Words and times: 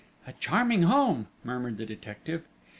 "A 0.25 0.33
charming 0.33 0.81
home!" 0.81 1.27
murmured 1.43 1.77
the 1.77 1.85
detective.... 1.85 2.43